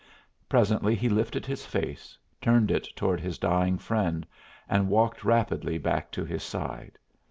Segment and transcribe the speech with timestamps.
[0.49, 4.25] Presently he lifted his face, turned it toward his dying friend
[4.67, 6.97] and walked rapidly back to his side.